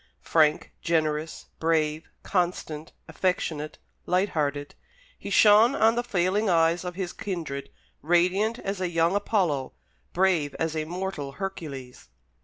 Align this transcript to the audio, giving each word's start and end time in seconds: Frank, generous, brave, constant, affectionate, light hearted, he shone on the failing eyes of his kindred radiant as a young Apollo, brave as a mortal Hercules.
Frank, 0.23 0.73
generous, 0.81 1.45
brave, 1.59 2.09
constant, 2.23 2.91
affectionate, 3.07 3.77
light 4.07 4.29
hearted, 4.29 4.73
he 5.19 5.29
shone 5.29 5.75
on 5.75 5.93
the 5.93 6.01
failing 6.03 6.49
eyes 6.49 6.83
of 6.83 6.95
his 6.95 7.13
kindred 7.13 7.69
radiant 8.01 8.57
as 8.57 8.81
a 8.81 8.89
young 8.89 9.15
Apollo, 9.15 9.73
brave 10.11 10.55
as 10.55 10.75
a 10.75 10.85
mortal 10.85 11.33
Hercules. 11.33 12.09